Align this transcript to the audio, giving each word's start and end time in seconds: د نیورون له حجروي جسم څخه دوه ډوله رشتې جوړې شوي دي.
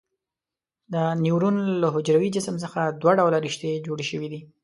د 0.93 0.95
نیورون 1.23 1.57
له 1.81 1.87
حجروي 1.95 2.29
جسم 2.35 2.55
څخه 2.63 2.81
دوه 3.01 3.13
ډوله 3.19 3.37
رشتې 3.47 3.83
جوړې 3.87 4.05
شوي 4.11 4.27
دي. 4.33 4.41